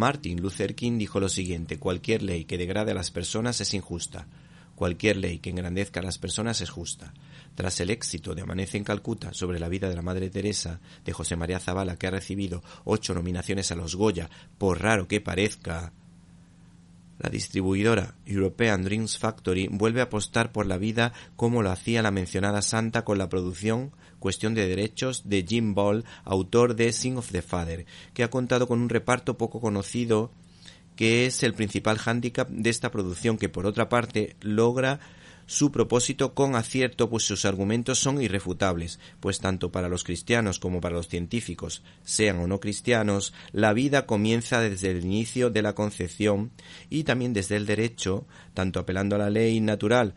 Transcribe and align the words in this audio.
Martin 0.00 0.40
Luther 0.40 0.74
King 0.74 0.96
dijo 0.96 1.20
lo 1.20 1.28
siguiente, 1.28 1.78
cualquier 1.78 2.22
ley 2.22 2.46
que 2.46 2.56
degrade 2.56 2.92
a 2.92 2.94
las 2.94 3.10
personas 3.10 3.60
es 3.60 3.74
injusta, 3.74 4.26
cualquier 4.74 5.18
ley 5.18 5.40
que 5.40 5.50
engrandezca 5.50 6.00
a 6.00 6.02
las 6.02 6.16
personas 6.16 6.62
es 6.62 6.70
justa. 6.70 7.12
Tras 7.54 7.80
el 7.80 7.90
éxito 7.90 8.34
de 8.34 8.40
Amanece 8.40 8.78
en 8.78 8.84
Calcuta 8.84 9.34
sobre 9.34 9.58
la 9.58 9.68
vida 9.68 9.90
de 9.90 9.96
la 9.96 10.00
Madre 10.00 10.30
Teresa 10.30 10.80
de 11.04 11.12
José 11.12 11.36
María 11.36 11.60
Zavala, 11.60 11.96
que 11.96 12.06
ha 12.06 12.12
recibido 12.12 12.62
ocho 12.84 13.12
nominaciones 13.12 13.72
a 13.72 13.74
los 13.74 13.94
Goya, 13.94 14.30
por 14.56 14.80
raro 14.80 15.06
que 15.06 15.20
parezca, 15.20 15.92
la 17.20 17.28
distribuidora 17.28 18.14
European 18.24 18.82
Dreams 18.82 19.18
Factory 19.18 19.68
vuelve 19.68 20.00
a 20.00 20.04
apostar 20.04 20.52
por 20.52 20.66
la 20.66 20.78
vida 20.78 21.12
como 21.36 21.62
lo 21.62 21.70
hacía 21.70 22.02
la 22.02 22.10
mencionada 22.10 22.62
santa 22.62 23.04
con 23.04 23.18
la 23.18 23.28
producción 23.28 23.92
Cuestión 24.18 24.54
de 24.54 24.68
Derechos 24.68 25.28
de 25.28 25.44
Jim 25.46 25.74
Ball, 25.74 26.04
autor 26.24 26.76
de 26.76 26.92
Sing 26.92 27.16
of 27.16 27.30
the 27.30 27.42
Father, 27.42 27.86
que 28.12 28.22
ha 28.22 28.28
contado 28.30 28.66
con 28.66 28.80
un 28.80 28.88
reparto 28.88 29.38
poco 29.38 29.60
conocido 29.60 30.30
que 30.96 31.24
es 31.26 31.42
el 31.42 31.54
principal 31.54 31.98
hándicap 31.98 32.48
de 32.50 32.68
esta 32.68 32.90
producción 32.90 33.38
que 33.38 33.48
por 33.48 33.64
otra 33.64 33.88
parte 33.88 34.36
logra 34.40 35.00
su 35.50 35.72
propósito 35.72 36.32
con 36.32 36.54
acierto, 36.54 37.10
pues 37.10 37.24
sus 37.24 37.44
argumentos 37.44 37.98
son 37.98 38.22
irrefutables, 38.22 39.00
pues 39.18 39.40
tanto 39.40 39.72
para 39.72 39.88
los 39.88 40.04
cristianos 40.04 40.60
como 40.60 40.80
para 40.80 40.94
los 40.94 41.08
científicos, 41.08 41.82
sean 42.04 42.38
o 42.38 42.46
no 42.46 42.60
cristianos, 42.60 43.34
la 43.50 43.72
vida 43.72 44.06
comienza 44.06 44.60
desde 44.60 44.92
el 44.92 45.04
inicio 45.04 45.50
de 45.50 45.62
la 45.62 45.74
concepción 45.74 46.52
y 46.88 47.02
también 47.02 47.32
desde 47.32 47.56
el 47.56 47.66
derecho, 47.66 48.28
tanto 48.54 48.78
apelando 48.78 49.16
a 49.16 49.18
la 49.18 49.28
ley 49.28 49.58
natural 49.58 50.14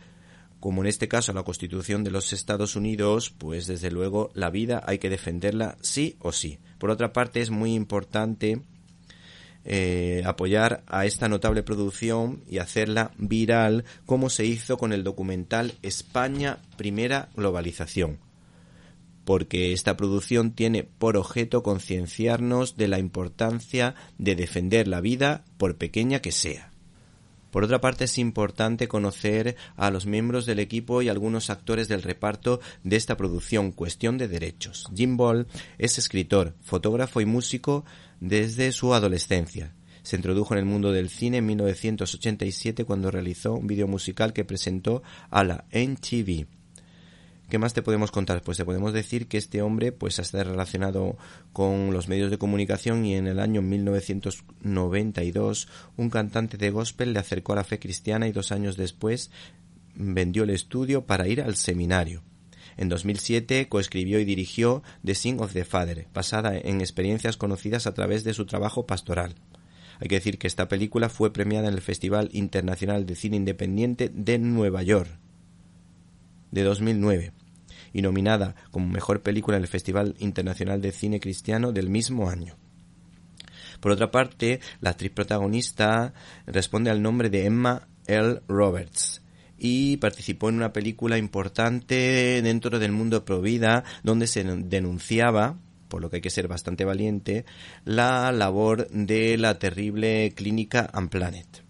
como 0.60 0.82
en 0.84 0.88
este 0.88 1.08
caso 1.08 1.32
a 1.32 1.36
la 1.36 1.44
Constitución 1.44 2.04
de 2.04 2.12
los 2.12 2.32
Estados 2.32 2.76
Unidos, 2.76 3.32
pues 3.36 3.66
desde 3.66 3.90
luego 3.90 4.30
la 4.36 4.52
vida 4.52 4.84
hay 4.86 5.00
que 5.00 5.10
defenderla 5.10 5.78
sí 5.82 6.16
o 6.20 6.32
sí. 6.32 6.60
Por 6.78 6.92
otra 6.92 7.12
parte, 7.12 7.42
es 7.42 7.50
muy 7.50 7.74
importante 7.74 8.62
eh, 9.66 10.24
apoyar 10.26 10.84
a 10.88 11.06
esta 11.06 11.30
notable 11.30 11.64
producción 11.64 12.44
y 12.50 12.58
hacerla 12.58 13.12
viral 13.18 13.86
como 14.06 14.30
se 14.30 14.46
hizo 14.46 14.78
con 14.78 14.94
el 14.94 15.04
documental 15.04 15.74
España 15.82 16.60
Primera 16.78 17.30
Globalización 17.36 18.20
porque 19.26 19.72
esta 19.72 19.96
producción 19.96 20.52
tiene 20.52 20.84
por 20.84 21.16
objeto 21.18 21.64
concienciarnos 21.64 22.76
de 22.76 22.88
la 22.88 23.00
importancia 23.00 23.96
de 24.18 24.36
defender 24.36 24.88
la 24.88 25.02
vida 25.02 25.46
por 25.58 25.78
pequeña 25.78 26.20
que 26.20 26.34
sea. 26.34 26.73
Por 27.54 27.64
otra 27.64 27.80
parte, 27.80 28.06
es 28.06 28.18
importante 28.18 28.88
conocer 28.88 29.56
a 29.78 29.92
los 29.92 30.08
miembros 30.08 30.48
del 30.48 30.58
equipo 30.58 31.04
y 31.04 31.10
algunos 31.10 31.52
actores 31.52 31.88
del 31.88 32.02
reparto 32.02 32.60
de 32.84 32.96
esta 32.96 33.16
producción, 33.16 33.72
Cuestión 33.72 34.18
de 34.18 34.28
Derechos. 34.28 34.88
Jim 34.96 35.18
Ball 35.18 35.46
es 35.78 36.00
escritor, 36.00 36.56
fotógrafo 36.64 37.22
y 37.22 37.28
músico 37.28 37.86
desde 38.20 38.72
su 38.72 38.96
adolescencia. 38.96 39.76
Se 40.02 40.16
introdujo 40.16 40.56
en 40.56 40.62
el 40.62 40.66
mundo 40.66 40.92
del 40.92 41.12
cine 41.12 41.38
en 41.38 41.46
1987 41.46 42.86
cuando 42.86 43.12
realizó 43.12 43.54
un 43.54 43.68
video 43.68 43.88
musical 43.88 44.34
que 44.34 44.46
presentó 44.46 45.04
a 45.30 45.44
la 45.44 45.66
NTV. 45.70 46.48
¿Qué 47.50 47.58
más 47.60 47.74
te 47.74 47.82
podemos 47.84 48.12
contar? 48.12 48.42
Pues 48.42 48.58
te 48.58 48.66
podemos 48.66 48.92
decir 48.94 49.28
que 49.28 49.38
este 49.38 49.62
hombre 49.62 49.92
pues 49.92 50.18
ha 50.18 50.24
estado 50.24 50.46
relacionado 50.46 51.18
con 51.52 51.94
los 51.94 52.08
medios 52.08 52.32
de 52.32 52.40
comunicación 52.40 53.06
y 53.06 53.14
en 53.16 53.28
el 53.28 53.40
año 53.40 53.62
1992 53.62 55.68
un 55.98 56.10
cantante 56.10 56.58
de 56.58 56.72
gospel 56.72 57.14
le 57.14 57.20
acercó 57.20 57.54
a 57.54 57.58
la 57.58 57.64
fe 57.64 57.78
cristiana 57.78 58.28
y 58.28 58.32
dos 58.32 58.52
años 58.52 58.76
después 58.76 59.30
vendió 59.94 60.42
el 60.44 60.50
estudio 60.50 61.06
para 61.06 61.28
ir 61.28 61.42
al 61.42 61.56
seminario. 61.56 62.24
En 62.76 62.90
2007 62.90 63.70
coescribió 63.70 64.20
y 64.20 64.26
dirigió 64.26 64.82
The 65.06 65.14
Sing 65.14 65.40
of 65.40 65.54
the 65.54 65.64
Father, 65.64 66.08
basada 66.12 66.58
en 66.58 66.82
experiencias 66.82 67.38
conocidas 67.38 67.86
a 67.86 67.94
través 67.94 68.24
de 68.24 68.34
su 68.34 68.48
trabajo 68.48 68.88
pastoral. 68.88 69.36
Hay 70.00 70.08
que 70.08 70.16
decir 70.16 70.40
que 70.40 70.48
esta 70.48 70.68
película 70.68 71.08
fue 71.08 71.32
premiada 71.32 71.68
en 71.68 71.76
el 71.76 71.82
Festival 71.82 72.32
Internacional 72.34 73.06
de 73.06 73.16
Cine 73.16 73.38
Independiente 73.38 74.10
de 74.10 74.40
Nueva 74.40 74.82
York 74.82 75.20
de 76.54 76.64
2009 76.64 77.34
y 77.92 78.02
nominada 78.02 78.56
como 78.72 78.88
mejor 78.88 79.22
película 79.22 79.58
en 79.58 79.64
el 79.64 79.70
Festival 79.70 80.16
Internacional 80.20 80.82
de 80.82 80.92
Cine 80.92 81.20
Cristiano 81.20 81.72
del 81.72 81.90
mismo 81.90 82.30
año. 82.30 82.56
Por 83.80 83.92
otra 83.92 84.12
parte, 84.12 84.62
la 84.80 84.92
actriz 84.92 85.12
protagonista 85.12 86.14
responde 86.48 86.90
al 86.90 87.02
nombre 87.02 87.30
de 87.30 87.46
Emma 87.46 87.88
L. 88.08 88.42
Roberts, 88.48 89.22
y 89.58 89.98
participó 89.98 90.50
en 90.50 90.56
una 90.56 90.74
película 90.74 91.18
importante 91.18 92.42
dentro 92.42 92.80
del 92.80 92.92
mundo 92.92 93.24
Provida 93.24 93.84
donde 94.04 94.28
se 94.28 94.44
denunciaba 94.44 95.58
por 95.94 96.02
lo 96.02 96.10
que 96.10 96.16
hay 96.16 96.22
que 96.24 96.32
ser 96.32 96.48
bastante 96.48 96.86
valiente, 96.86 97.46
la 97.86 98.32
labor 98.32 98.88
de 98.90 99.38
la 99.38 99.60
terrible 99.60 100.34
clínica 100.36 100.90
Unplanet. 100.92 101.64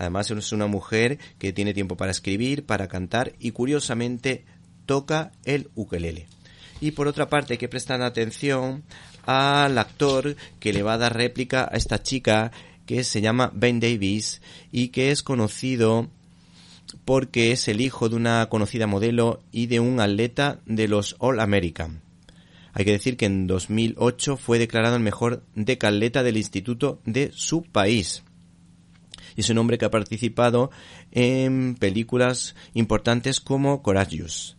Además 0.00 0.30
es 0.30 0.52
una 0.52 0.66
mujer 0.66 1.18
que 1.38 1.52
tiene 1.52 1.74
tiempo 1.74 1.94
para 1.94 2.10
escribir, 2.10 2.64
para 2.64 2.88
cantar 2.88 3.34
y 3.38 3.50
curiosamente 3.50 4.46
toca 4.86 5.30
el 5.44 5.68
ukelele. 5.74 6.26
Y 6.80 6.92
por 6.92 7.06
otra 7.06 7.28
parte 7.28 7.52
hay 7.52 7.58
que 7.58 7.68
prestar 7.68 8.00
atención 8.00 8.82
al 9.26 9.76
actor 9.76 10.36
que 10.58 10.72
le 10.72 10.82
va 10.82 10.94
a 10.94 10.98
dar 10.98 11.14
réplica 11.14 11.68
a 11.70 11.76
esta 11.76 12.02
chica 12.02 12.50
que 12.86 13.04
se 13.04 13.20
llama 13.20 13.52
Ben 13.54 13.78
Davis 13.78 14.40
y 14.72 14.88
que 14.88 15.10
es 15.10 15.22
conocido 15.22 16.08
porque 17.04 17.52
es 17.52 17.68
el 17.68 17.82
hijo 17.82 18.08
de 18.08 18.16
una 18.16 18.48
conocida 18.48 18.86
modelo 18.86 19.42
y 19.52 19.66
de 19.66 19.80
un 19.80 20.00
atleta 20.00 20.60
de 20.64 20.88
los 20.88 21.14
All 21.18 21.40
American. 21.40 22.00
Hay 22.72 22.86
que 22.86 22.92
decir 22.92 23.18
que 23.18 23.26
en 23.26 23.46
2008 23.46 24.38
fue 24.38 24.58
declarado 24.58 24.96
el 24.96 25.02
mejor 25.02 25.42
decatleta 25.54 26.22
del 26.22 26.38
instituto 26.38 27.02
de 27.04 27.32
su 27.34 27.64
país. 27.64 28.22
Y 29.36 29.40
es 29.40 29.50
un 29.50 29.58
hombre 29.58 29.78
que 29.78 29.84
ha 29.84 29.90
participado 29.90 30.70
en 31.10 31.76
películas 31.76 32.54
importantes 32.74 33.40
como 33.40 33.82
Courageous, 33.82 34.56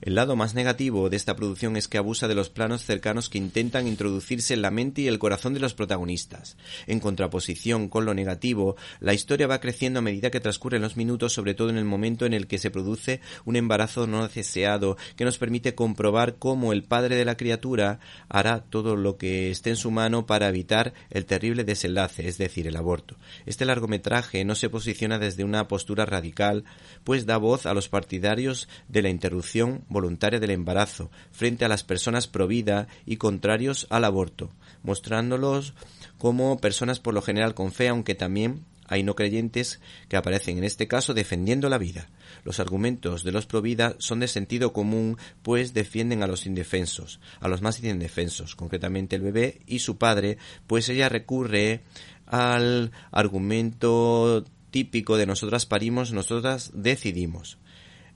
el 0.00 0.14
lado 0.14 0.36
más 0.36 0.54
negativo 0.54 1.10
de 1.10 1.16
esta 1.16 1.34
producción 1.34 1.76
es 1.76 1.88
que 1.88 1.98
abusa 1.98 2.28
de 2.28 2.36
los 2.36 2.50
planos 2.50 2.84
cercanos 2.84 3.28
que 3.28 3.38
intentan 3.38 3.88
introducirse 3.88 4.54
en 4.54 4.62
la 4.62 4.70
mente 4.70 5.02
y 5.02 5.08
el 5.08 5.18
corazón 5.18 5.54
de 5.54 5.60
los 5.60 5.74
protagonistas. 5.74 6.56
En 6.86 7.00
contraposición 7.00 7.88
con 7.88 8.04
lo 8.04 8.14
negativo, 8.14 8.76
la 9.00 9.12
historia 9.12 9.48
va 9.48 9.60
creciendo 9.60 9.98
a 9.98 10.02
medida 10.02 10.30
que 10.30 10.38
transcurren 10.38 10.82
los 10.82 10.96
minutos, 10.96 11.32
sobre 11.32 11.54
todo 11.54 11.70
en 11.70 11.78
el 11.78 11.84
momento 11.84 12.26
en 12.26 12.32
el 12.32 12.46
que 12.46 12.58
se 12.58 12.70
produce 12.70 13.20
un 13.44 13.56
embarazo 13.56 14.06
no 14.06 14.28
deseado, 14.28 14.96
que 15.16 15.24
nos 15.24 15.38
permite 15.38 15.74
comprobar 15.74 16.36
cómo 16.36 16.72
el 16.72 16.84
padre 16.84 17.16
de 17.16 17.24
la 17.24 17.36
criatura 17.36 17.98
hará 18.28 18.60
todo 18.60 18.94
lo 18.94 19.16
que 19.16 19.50
esté 19.50 19.70
en 19.70 19.76
su 19.76 19.90
mano 19.90 20.26
para 20.26 20.48
evitar 20.48 20.92
el 21.10 21.26
terrible 21.26 21.64
desenlace, 21.64 22.28
es 22.28 22.38
decir, 22.38 22.68
el 22.68 22.76
aborto. 22.76 23.16
Este 23.46 23.64
largometraje 23.64 24.44
no 24.44 24.54
se 24.54 24.70
posiciona 24.70 25.18
desde 25.18 25.42
una 25.42 25.66
postura 25.66 26.06
radical, 26.06 26.64
pues 27.02 27.26
da 27.26 27.36
voz 27.36 27.66
a 27.66 27.74
los 27.74 27.88
partidarios 27.88 28.68
de 28.88 29.02
la 29.02 29.08
interrupción 29.08 29.82
voluntaria 29.88 30.40
del 30.40 30.50
embarazo 30.50 31.10
frente 31.32 31.64
a 31.64 31.68
las 31.68 31.84
personas 31.84 32.26
pro 32.26 32.46
vida 32.46 32.88
y 33.06 33.16
contrarios 33.16 33.86
al 33.90 34.04
aborto, 34.04 34.50
mostrándolos 34.82 35.74
como 36.18 36.58
personas 36.58 37.00
por 37.00 37.14
lo 37.14 37.22
general 37.22 37.54
con 37.54 37.72
fe, 37.72 37.88
aunque 37.88 38.14
también 38.14 38.64
hay 38.88 39.02
no 39.02 39.14
creyentes 39.14 39.80
que 40.08 40.16
aparecen 40.16 40.58
en 40.58 40.64
este 40.64 40.88
caso 40.88 41.14
defendiendo 41.14 41.68
la 41.68 41.78
vida. 41.78 42.08
Los 42.44 42.58
argumentos 42.58 43.22
de 43.22 43.32
los 43.32 43.46
pro 43.46 43.60
vida 43.60 43.94
son 43.98 44.20
de 44.20 44.28
sentido 44.28 44.72
común, 44.72 45.18
pues 45.42 45.74
defienden 45.74 46.22
a 46.22 46.26
los 46.26 46.46
indefensos, 46.46 47.20
a 47.40 47.48
los 47.48 47.60
más 47.60 47.82
indefensos, 47.84 48.56
concretamente 48.56 49.16
el 49.16 49.22
bebé 49.22 49.60
y 49.66 49.80
su 49.80 49.98
padre, 49.98 50.38
pues 50.66 50.88
ella 50.88 51.10
recurre 51.10 51.82
al 52.26 52.92
argumento 53.10 54.44
típico 54.70 55.16
de 55.16 55.26
nosotras 55.26 55.66
parimos, 55.66 56.12
nosotras 56.12 56.70
decidimos. 56.74 57.58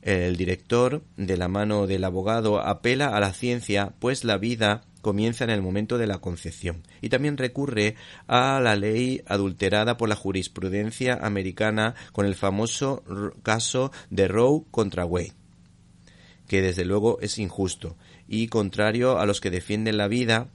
El 0.03 0.37
director, 0.37 1.05
de 1.17 1.37
la 1.37 1.47
mano 1.47 1.87
del 1.87 2.03
abogado, 2.03 2.61
apela 2.61 3.17
a 3.17 3.21
la 3.21 3.33
ciencia, 3.33 3.95
pues 4.01 4.25
la 4.25 4.37
vida 4.37 4.83
comienza 5.01 5.45
en 5.45 5.51
el 5.51 5.63
momento 5.63 5.97
de 5.97 6.09
la 6.09 6.19
concepción. 6.19 6.83
Y 7.01 7.09
también 7.09 7.37
recurre 7.37 7.95
a 8.27 8.61
la 8.61 8.75
ley 8.75 9.23
adulterada 9.27 9.97
por 9.97 10.09
la 10.09 10.17
jurisprudencia 10.17 11.19
americana 11.23 11.95
con 12.13 12.27
el 12.27 12.35
famoso 12.35 13.05
caso 13.43 13.93
de 14.11 14.27
Roe 14.27 14.65
contra 14.71 15.05
Wade, 15.05 15.35
que 16.49 16.63
desde 16.63 16.85
luego 16.85 17.19
es 17.21 17.39
injusto 17.39 17.97
y 18.27 18.49
contrario 18.49 19.19
a 19.19 19.27
los 19.27 19.41
que 19.41 19.51
defienden 19.51 19.99
la 19.99 20.09
vida 20.09 20.49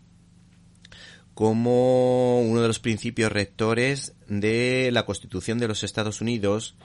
como 1.33 2.41
uno 2.41 2.61
de 2.61 2.67
los 2.67 2.79
principios 2.79 3.31
rectores 3.31 4.15
de 4.27 4.89
la 4.91 5.05
Constitución 5.05 5.59
de 5.59 5.67
los 5.67 5.83
Estados 5.83 6.19
Unidos, 6.19 6.75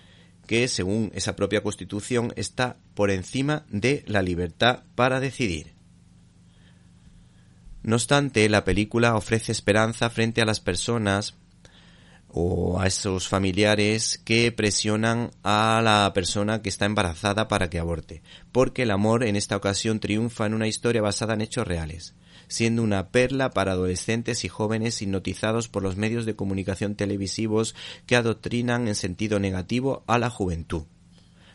que 0.47 0.69
según 0.69 1.11
esa 1.15 1.37
propia 1.37 1.63
Constitución 1.63 2.33
está 2.37 2.77
por 2.95 3.11
encima 3.11 3.65
de 3.71 4.05
la 4.07 4.23
libertad 4.23 4.83
para 4.95 5.21
decidir. 5.21 5.73
No 7.83 7.97
obstante, 7.97 8.49
la 8.49 8.65
película 8.65 9.17
ofrece 9.17 9.53
esperanza 9.53 10.09
frente 10.11 10.41
a 10.41 10.45
las 10.45 10.61
personas 10.61 11.35
o 12.29 12.81
a 12.81 12.87
esos 12.87 13.29
familiares 13.29 14.21
que 14.25 14.53
presionan 14.53 15.31
a 15.43 15.81
la 15.85 16.11
persona 16.15 16.63
que 16.63 16.69
está 16.69 16.87
embarazada 16.87 17.49
para 17.49 17.69
que 17.69 17.79
aborte, 17.79 18.23
porque 18.53 18.85
el 18.85 18.91
amor 18.91 19.25
en 19.25 19.37
esta 19.37 19.57
ocasión 19.57 20.01
triunfa 20.01 20.47
en 20.47 20.55
una 20.55 20.69
historia 20.69 21.03
basada 21.03 21.35
en 21.35 21.43
hechos 21.43 21.67
reales 21.67 22.15
siendo 22.53 22.83
una 22.83 23.09
perla 23.09 23.51
para 23.51 23.73
adolescentes 23.73 24.45
y 24.45 24.49
jóvenes 24.49 25.01
hipnotizados 25.01 25.69
por 25.69 25.83
los 25.83 25.97
medios 25.97 26.27
de 26.27 26.37
comunicación 26.37 26.97
televisivos 26.97 27.75
que 28.05 28.15
adoctrinan 28.15 28.89
en 28.89 28.95
sentido 28.95 29.41
negativo 29.41 30.05
a 30.07 30.19
la 30.19 30.29
juventud. 30.29 30.83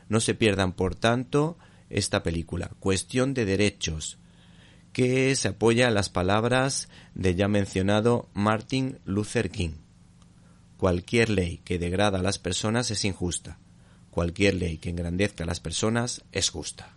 No 0.10 0.20
se 0.20 0.34
pierdan, 0.34 0.74
por 0.74 0.96
tanto, 0.96 1.58
esta 1.92 2.24
película, 2.24 2.72
Cuestión 2.80 3.36
de 3.36 3.46
Derechos, 3.46 4.18
que 4.92 5.36
se 5.36 5.50
apoya 5.50 5.88
en 5.88 5.94
las 5.94 6.10
palabras 6.10 6.90
de 7.14 7.36
ya 7.36 7.48
mencionado 7.48 8.28
Martin 8.34 8.98
Luther 9.06 9.52
King. 9.52 9.76
Cualquier 10.78 11.30
ley 11.30 11.60
que 11.64 11.78
degrada 11.78 12.20
a 12.20 12.24
las 12.24 12.40
personas 12.40 12.90
es 12.90 13.06
injusta. 13.06 13.60
Cualquier 14.10 14.56
ley 14.56 14.80
que 14.80 14.90
engrandezca 14.90 15.44
a 15.44 15.48
las 15.48 15.60
personas 15.60 16.24
es 16.32 16.50
justa. 16.50 16.97